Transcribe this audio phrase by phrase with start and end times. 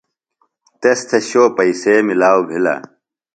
[0.81, 2.75] تس تھےۡ شو پیئسے ملاؤ بِھلہ۔